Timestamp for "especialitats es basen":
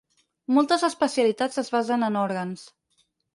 0.87-2.07